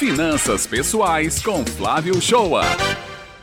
Finanças 0.00 0.66
Pessoais 0.66 1.42
com 1.42 1.62
Flávio 1.62 2.22
Shoa. 2.22 2.62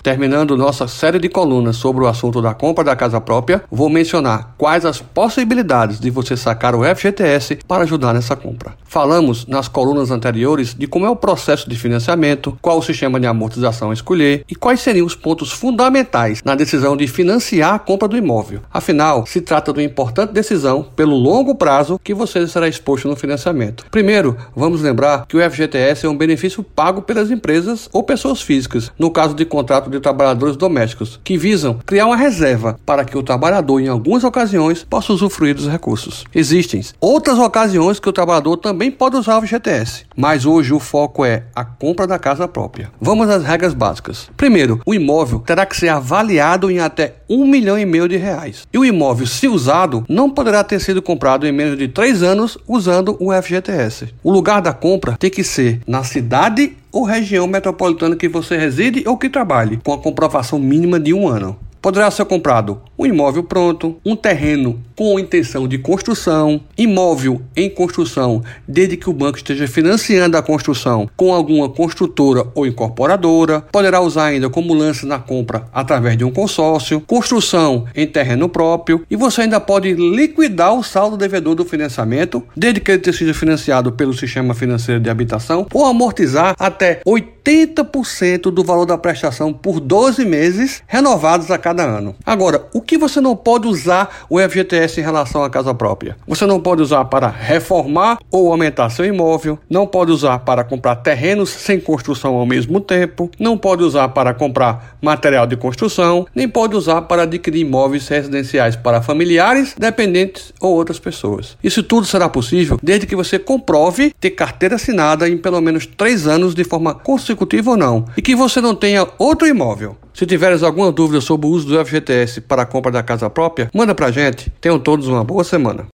Terminando 0.01 0.57
nossa 0.57 0.87
série 0.87 1.19
de 1.19 1.29
colunas 1.29 1.75
sobre 1.75 2.03
o 2.03 2.07
assunto 2.07 2.41
da 2.41 2.53
compra 2.53 2.83
da 2.83 2.95
casa 2.95 3.19
própria, 3.19 3.63
vou 3.71 3.89
mencionar 3.89 4.53
quais 4.57 4.85
as 4.85 4.99
possibilidades 4.99 5.99
de 5.99 6.09
você 6.09 6.37
sacar 6.37 6.75
o 6.75 6.83
FGTS 6.83 7.59
para 7.67 7.83
ajudar 7.83 8.13
nessa 8.13 8.35
compra. 8.35 8.75
Falamos 8.85 9.45
nas 9.45 9.67
colunas 9.67 10.11
anteriores 10.11 10.73
de 10.73 10.87
como 10.87 11.05
é 11.05 11.09
o 11.09 11.15
processo 11.15 11.69
de 11.69 11.75
financiamento, 11.75 12.57
qual 12.61 12.77
o 12.77 12.83
sistema 12.83 13.19
de 13.19 13.27
amortização 13.27 13.91
a 13.91 13.93
escolher 13.93 14.45
e 14.49 14.55
quais 14.55 14.79
seriam 14.79 15.05
os 15.05 15.15
pontos 15.15 15.51
fundamentais 15.51 16.41
na 16.43 16.55
decisão 16.55 16.95
de 16.95 17.07
financiar 17.07 17.73
a 17.73 17.79
compra 17.79 18.07
do 18.07 18.17
imóvel. 18.17 18.61
Afinal, 18.71 19.25
se 19.25 19.41
trata 19.41 19.73
de 19.73 19.79
uma 19.79 19.85
importante 19.85 20.33
decisão 20.33 20.83
pelo 20.95 21.15
longo 21.15 21.55
prazo 21.55 21.99
que 22.03 22.13
você 22.13 22.47
será 22.47 22.67
exposto 22.67 23.07
no 23.07 23.15
financiamento. 23.15 23.85
Primeiro, 23.91 24.37
vamos 24.55 24.81
lembrar 24.81 25.25
que 25.27 25.37
o 25.37 25.51
FGTS 25.51 26.05
é 26.05 26.09
um 26.09 26.17
benefício 26.17 26.63
pago 26.63 27.01
pelas 27.01 27.29
empresas 27.29 27.89
ou 27.91 28.03
pessoas 28.03 28.41
físicas, 28.41 28.91
no 28.97 29.11
caso 29.11 29.33
de 29.35 29.45
contrato 29.45 29.89
de 29.89 29.96
de 29.97 30.03
trabalhadores 30.03 30.55
domésticos, 30.55 31.19
que 31.23 31.37
visam 31.37 31.79
criar 31.85 32.05
uma 32.05 32.15
reserva 32.15 32.79
para 32.85 33.05
que 33.05 33.17
o 33.17 33.23
trabalhador, 33.23 33.79
em 33.79 33.87
algumas 33.87 34.23
ocasiões, 34.23 34.83
possa 34.83 35.13
usufruir 35.13 35.55
dos 35.55 35.67
recursos. 35.67 36.25
Existem 36.33 36.81
outras 36.99 37.37
ocasiões 37.39 37.99
que 37.99 38.09
o 38.09 38.13
trabalhador 38.13 38.57
também 38.57 38.91
pode 38.91 39.15
usar 39.15 39.37
o 39.37 39.41
FGTS, 39.41 40.05
mas 40.15 40.45
hoje 40.45 40.73
o 40.73 40.79
foco 40.79 41.25
é 41.25 41.43
a 41.55 41.65
compra 41.65 42.07
da 42.07 42.19
casa 42.19 42.47
própria. 42.47 42.91
Vamos 42.99 43.29
às 43.29 43.43
regras 43.43 43.73
básicas. 43.73 44.29
Primeiro, 44.37 44.81
o 44.85 44.93
imóvel 44.93 45.39
terá 45.39 45.65
que 45.65 45.75
ser 45.75 45.89
avaliado 45.89 46.69
em 46.71 46.79
até 46.79 47.15
um 47.29 47.45
milhão 47.45 47.77
e 47.77 47.85
meio 47.85 48.07
de 48.07 48.17
reais. 48.17 48.67
E 48.71 48.77
o 48.77 48.85
imóvel, 48.85 49.27
se 49.27 49.47
usado, 49.47 50.05
não 50.07 50.29
poderá 50.29 50.63
ter 50.63 50.79
sido 50.79 51.01
comprado 51.01 51.45
em 51.45 51.51
menos 51.51 51.77
de 51.77 51.87
três 51.87 52.23
anos 52.23 52.57
usando 52.67 53.17
o 53.19 53.31
FGTS. 53.33 54.13
O 54.23 54.31
lugar 54.31 54.61
da 54.61 54.73
compra 54.73 55.17
tem 55.17 55.29
que 55.29 55.43
ser 55.43 55.81
na 55.87 56.03
cidade 56.03 56.75
ou 56.91 57.03
região 57.03 57.47
metropolitana 57.47 58.15
que 58.15 58.27
você 58.27 58.57
reside 58.57 59.03
ou 59.07 59.17
que 59.17 59.29
trabalhe, 59.29 59.79
com 59.83 59.93
a 59.93 59.97
comprovação 59.97 60.59
mínima 60.59 60.99
de 60.99 61.13
um 61.13 61.27
ano. 61.27 61.57
Poderá 61.81 62.09
ser 62.09 62.25
comprado 62.25 62.81
um 62.97 63.05
imóvel 63.05 63.43
pronto, 63.43 63.97
um 64.05 64.15
terreno 64.15 64.81
com 64.95 65.19
intenção 65.19 65.67
de 65.67 65.77
construção, 65.77 66.59
imóvel 66.75 67.41
em 67.55 67.69
construção, 67.69 68.43
desde 68.67 68.97
que 68.97 69.09
o 69.09 69.13
banco 69.13 69.37
esteja 69.37 69.67
financiando 69.67 70.35
a 70.35 70.41
construção 70.41 71.07
com 71.15 71.31
alguma 71.31 71.69
construtora 71.69 72.47
ou 72.55 72.65
incorporadora, 72.65 73.61
poderá 73.61 74.01
usar 74.01 74.25
ainda 74.25 74.49
como 74.49 74.73
lance 74.73 75.05
na 75.05 75.19
compra 75.19 75.67
através 75.71 76.17
de 76.17 76.23
um 76.23 76.31
consórcio, 76.31 76.99
construção 77.01 77.85
em 77.95 78.07
terreno 78.07 78.49
próprio 78.49 79.05
e 79.09 79.15
você 79.15 79.41
ainda 79.41 79.59
pode 79.59 79.93
liquidar 79.93 80.73
o 80.73 80.83
saldo 80.83 81.15
devedor 81.15 81.53
do 81.53 81.63
financiamento, 81.63 82.43
desde 82.55 82.79
que 82.79 82.91
ele 82.91 83.01
tenha 83.01 83.15
sido 83.15 83.33
financiado 83.35 83.91
pelo 83.91 84.13
sistema 84.13 84.55
financeiro 84.55 84.99
de 84.99 85.09
habitação, 85.09 85.67
ou 85.71 85.85
amortizar 85.85 86.55
até 86.57 87.01
80% 87.05 88.49
do 88.49 88.63
valor 88.63 88.85
da 88.85 88.97
prestação 88.97 89.53
por 89.53 89.79
12 89.79 90.25
meses 90.25 90.81
renovados 90.87 91.51
a 91.51 91.57
cada 91.57 91.83
ano. 91.83 92.15
Agora, 92.25 92.65
o 92.73 92.81
que 92.87 92.97
você 92.97 93.19
não 93.19 93.35
pode 93.35 93.67
usar 93.67 94.25
o 94.29 94.39
FGTS 94.39 95.01
em 95.01 95.03
relação 95.03 95.43
à 95.43 95.49
casa 95.49 95.73
própria? 95.73 96.15
Você 96.25 96.45
não 96.45 96.59
pode 96.59 96.81
usar 96.81 97.05
para 97.05 97.27
reformar 97.27 98.17
ou 98.31 98.49
aumentar 98.49 98.89
seu 98.89 99.05
imóvel, 99.05 99.59
não 99.69 99.85
pode 99.85 100.11
usar 100.11 100.39
para 100.39 100.63
comprar 100.63 100.95
terrenos 100.95 101.49
sem 101.49 101.79
construção 101.79 102.35
ao 102.35 102.45
mesmo 102.45 102.79
tempo, 102.79 103.29
não 103.37 103.57
pode 103.57 103.83
usar 103.83 104.07
para 104.09 104.33
comprar 104.33 104.97
material 105.01 105.45
de 105.45 105.57
construção, 105.57 106.25
nem 106.33 106.47
pode 106.47 106.75
usar 106.75 107.01
para 107.01 107.23
adquirir 107.23 107.61
imóveis 107.61 108.07
residenciais 108.07 108.75
para 108.77 109.01
familiares, 109.01 109.75
dependentes 109.77 110.53
ou 110.61 110.73
outras 110.73 110.97
pessoas. 110.97 111.57
Isso 111.61 111.83
tudo 111.83 112.07
será 112.07 112.29
possível 112.29 112.79
desde 112.81 113.05
que 113.05 113.15
você 113.15 113.37
comprove 113.37 114.13
ter 114.19 114.31
carteira 114.31 114.75
assinada 114.75 115.27
em 115.27 115.37
pelo 115.37 115.59
menos 115.59 115.85
três 115.85 116.25
anos 116.25 116.55
de 116.55 116.63
forma 116.63 116.93
consecutiva 116.95 117.71
ou 117.71 117.77
não, 117.77 118.05
e 118.15 118.21
que 118.21 118.35
você 118.35 118.61
não 118.61 118.73
tenha 118.73 119.05
outro 119.17 119.45
imóvel. 119.45 119.97
Se 120.17 120.25
tiveres 120.25 120.63
alguma 120.63 120.91
dúvida 120.91 121.21
sobre 121.21 121.45
o 121.45 121.51
uso 121.51 121.67
do 121.67 121.85
FGTS 121.85 122.41
para 122.41 122.63
a 122.63 122.65
compra 122.65 122.91
da 122.91 123.03
casa 123.03 123.29
própria, 123.29 123.69
manda 123.71 123.93
pra 123.93 124.09
gente. 124.09 124.51
Tenham 124.59 124.79
todos 124.79 125.07
uma 125.07 125.23
boa 125.23 125.43
semana. 125.43 125.85